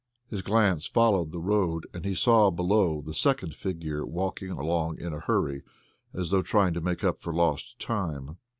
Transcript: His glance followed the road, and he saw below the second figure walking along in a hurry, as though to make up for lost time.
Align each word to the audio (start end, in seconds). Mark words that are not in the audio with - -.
His 0.31 0.41
glance 0.41 0.87
followed 0.87 1.31
the 1.31 1.37
road, 1.37 1.85
and 1.93 2.05
he 2.05 2.15
saw 2.15 2.49
below 2.49 3.03
the 3.05 3.13
second 3.13 3.53
figure 3.53 4.03
walking 4.03 4.49
along 4.49 4.97
in 4.99 5.13
a 5.13 5.19
hurry, 5.19 5.61
as 6.11 6.31
though 6.31 6.41
to 6.41 6.81
make 6.81 7.03
up 7.03 7.21
for 7.21 7.31
lost 7.31 7.77
time. 7.77 8.37